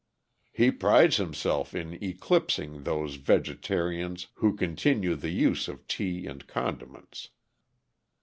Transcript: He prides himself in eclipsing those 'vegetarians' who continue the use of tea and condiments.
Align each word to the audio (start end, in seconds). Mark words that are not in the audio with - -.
He 0.51 0.71
prides 0.71 1.17
himself 1.17 1.75
in 1.75 2.03
eclipsing 2.03 2.85
those 2.85 3.17
'vegetarians' 3.17 4.29
who 4.37 4.55
continue 4.57 5.13
the 5.13 5.29
use 5.29 5.67
of 5.67 5.87
tea 5.87 6.25
and 6.25 6.47
condiments. 6.47 7.29